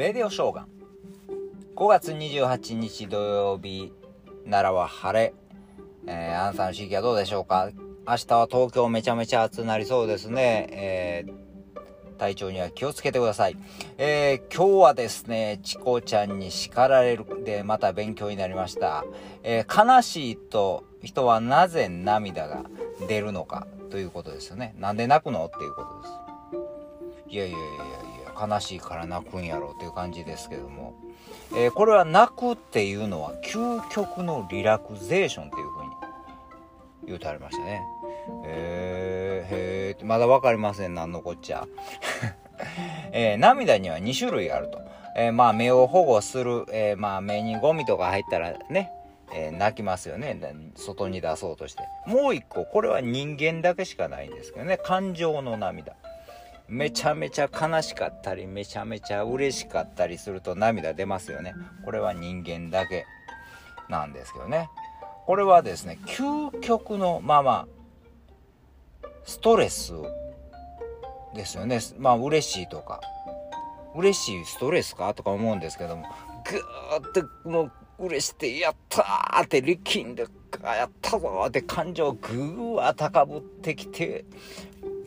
[0.00, 0.66] レディオショーガン。
[1.76, 3.92] 5月28日土曜日
[4.44, 5.34] 奈良は晴れ、
[6.06, 7.68] えー、あなたの地域はどうでしょうか？
[8.08, 13.58] 明日は東京めちゃめちゃ暑くなりそうですね、えー、体調には気をつけてください、
[13.98, 19.04] えー、今日はですねチコちゃんに叱られるでまた勉強になりました、
[19.42, 22.64] え悲しいと人はなぜ涙が
[23.06, 24.74] 出るのかということですよね。
[24.78, 25.44] なんで泣くの？
[25.44, 26.12] っていうことです。
[27.28, 28.09] いやいやいやいや。
[28.40, 30.94] 悲しいから泣くんやろうっていう感じですけども、
[31.54, 35.90] えー、これは泣くっていうのは究極のリラクゼーションっていうふうに
[37.06, 37.82] 言うてありましたね。
[38.44, 41.66] えー、へーまだ分かりません何のこっちゃ。
[43.12, 44.80] えー、涙には2種類あると。
[45.16, 48.92] えー、まあ目を保護する、えー、まあ目にゴミとか入ったらね、
[49.32, 50.38] えー、泣きますよね。
[50.76, 51.82] 外に出そうとして。
[52.06, 54.78] もう一個、これは人間だけしかないんですけどね。
[54.78, 55.94] 感情の涙。
[56.70, 61.54] めちゃめちゃ悲しかったりめちゃめちゃ嬉しかったりすると涙出ますよね。
[61.84, 63.04] これは人間だけ
[63.88, 64.70] なんですけどね。
[65.26, 67.52] これはですね究極のまあま
[69.02, 69.94] あストレス
[71.34, 71.80] ですよね。
[71.98, 73.00] まあ嬉しいとか。
[73.94, 76.04] 嬉しいストレスかとか思うんですけども
[76.44, 77.62] ぐーっても
[77.98, 80.26] う嬉しくてやったーって力んで
[80.62, 84.24] やったぞって感情ぐーわ高ぶってきて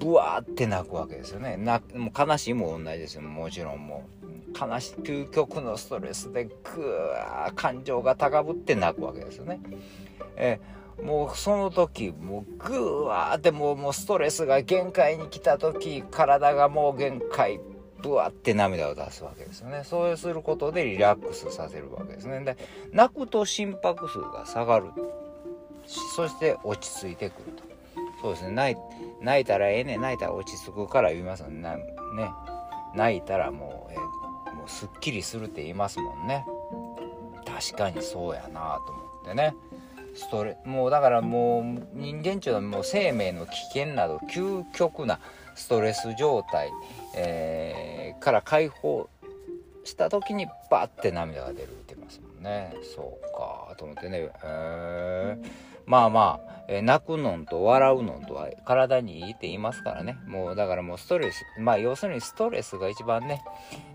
[0.00, 1.56] ブワーって泣くわけですよね。
[1.56, 3.22] なもう悲しいも同じですよ。
[3.22, 4.30] もちろんもう。
[4.58, 9.60] 悲しい究極のストレスでグー感情が高ぶって泣くわけですよね。
[10.36, 10.58] え
[11.02, 17.60] もうその時もうグワーってもうもうストレスが限界に来た時体がもう限界
[18.02, 19.82] ブワって涙を出すわけですよね。
[19.84, 22.40] そうすることでリラックスさせるわけですね。
[22.40, 22.56] で
[22.92, 24.86] 泣くと心拍数が下がる。
[25.86, 27.62] そして落ち着いてくると。
[28.22, 28.50] そうですね。
[28.50, 28.80] 泣
[29.20, 31.76] 泣いたらええね泣いたら落ち着くから言いますもんね。
[32.16, 32.30] ね。
[32.94, 33.96] 泣いたらもう,、え、
[34.54, 36.44] もうすっきりするって言いますもんね。
[37.44, 39.54] 確かにそうやなと思ってね。
[40.14, 45.20] ストレもうだからもう人間っていうのはもう生命の危険など究極な
[45.54, 46.72] ストレス状態、
[47.16, 49.08] えー、から解放
[49.84, 52.74] した時にバッて涙が出るって言いますもんね。
[52.94, 54.30] そうかと思ってね。
[54.42, 55.50] えー。
[55.86, 60.16] まあまあ、え、泣くのんと笑うのんとは体にいいって言いますからね。
[60.26, 63.42] もうだからもうストレス、まあ要するにストレスが一番ね、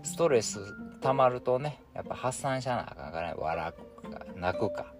[0.02, 0.60] ストレス
[1.00, 3.72] 溜まるとね、やっぱ発散しなあかんからね、笑
[4.02, 4.92] くか、泣くか。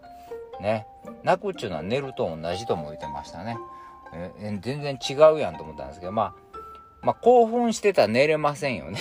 [0.59, 0.87] ね。
[1.23, 3.59] 泣くっちゅうのは寝ると同じとも言ってましたね。
[4.15, 6.35] え、全然違うやんと思ったんですけど、まあ、
[7.03, 8.99] まあ興奮してたら寝れませんよ ね。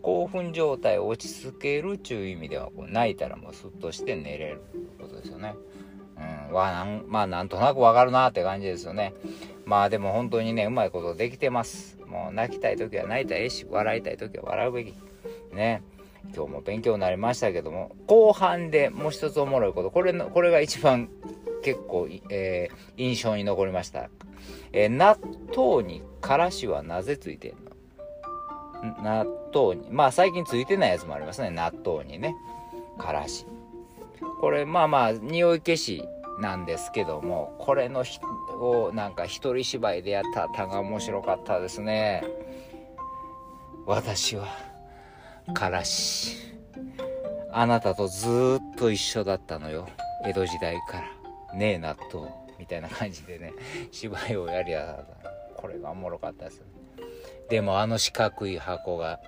[0.00, 4.62] 興奮状態を落ち着けるっちゅう意味ではこう泣いたらもうスッとして寝れる
[5.00, 5.56] ことですよね。
[6.52, 9.14] うん、わなんまあなんとなくわかるなって感じですよね。
[9.64, 11.98] まあでも本当にねうまいことできてます。
[12.06, 14.94] もう泣きたい時は泣いたらええし笑いたい時は笑うべき。
[15.52, 15.82] ね。
[16.34, 19.90] 今日も勉強になりましたけども後半でもう一つおもろいこと。
[19.90, 21.08] これのこれが一番
[21.64, 24.08] 結構、えー、印象に残りました、
[24.72, 25.16] えー、納
[25.56, 27.54] 豆にからしはなぜついてん
[29.02, 29.02] の？
[29.02, 29.90] 納豆に。
[29.90, 31.50] まあ最近ついてないやつもありますね。
[31.50, 32.36] 納豆にね。
[32.98, 33.46] からし。
[34.40, 36.04] これまあまあ匂い消し
[36.40, 38.04] なんですけどもこれの
[38.60, 42.24] をなんか一人芝居でやったたが面白かったですね。
[43.86, 44.46] 私は
[45.54, 46.36] からし
[47.50, 49.88] あなたとずっと一緒だったのよ。
[50.24, 51.56] 江戸時代から。
[51.56, 53.52] ねえ納豆みたいな感じでね
[53.90, 55.30] 芝居をやりやがった。
[55.60, 56.66] これがおもろかったですね。
[57.50, 59.20] でもあの四角い箱が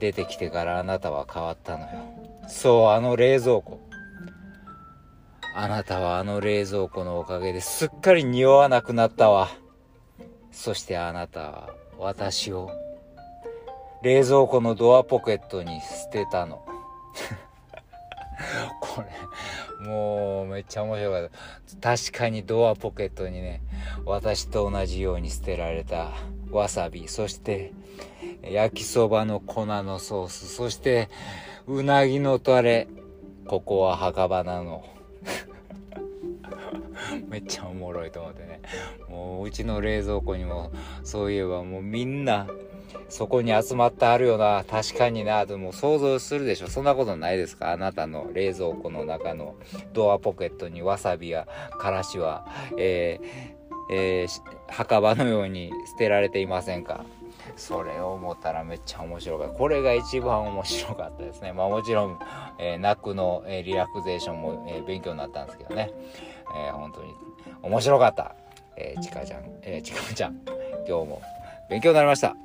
[0.00, 1.88] 出てきてからあなたは変わったのよ。
[2.48, 3.80] そうあの冷蔵庫。
[5.58, 9.48] あなたはあの冷蔵庫のおかげですっかり匂わなくなったわ。
[10.52, 12.70] そしてあなたは私を
[14.02, 16.62] 冷蔵庫のドアポケットに捨てたの。
[18.82, 19.02] こ
[19.80, 21.30] れ、もうめっちゃ面白かっ
[21.80, 21.96] た。
[21.96, 23.62] 確かにドアポケットにね、
[24.04, 26.10] 私と同じように捨てられた
[26.50, 27.72] わさび、そして
[28.42, 31.08] 焼きそばの粉のソース、そして
[31.66, 32.88] うなぎのタレ、
[33.48, 34.95] ここは墓場なの。
[37.28, 38.60] めっちゃおもろいと思ってね。
[39.08, 40.70] もううちの冷蔵庫にも
[41.02, 42.46] そういえばもうみんな
[43.08, 44.64] そこに集まってあるよな。
[44.68, 45.46] 確かにな。
[45.46, 46.68] とも想像するでしょ。
[46.68, 47.72] そんなことないですか。
[47.72, 49.54] あなたの冷蔵庫の中の
[49.92, 51.46] ドアポケットにわさびや
[51.78, 52.46] からしは、
[52.78, 53.56] えー
[53.90, 57.04] えー、墓場のように捨てられていませんか。
[57.54, 59.54] それを思ったらめっちゃ面白かった。
[59.54, 61.52] これが一番面白かったですね。
[61.52, 62.18] まあもちろん、
[62.58, 65.92] えー、泣くの、えー、リラクゼーションも、えー、勉強になったんですけどね。
[66.56, 67.14] えー、本当に
[67.62, 68.34] 面白かった。
[68.76, 70.40] えー、ちかちゃん、えー、ちかちゃん、
[70.86, 71.22] 今日も
[71.68, 72.36] 勉強になりました。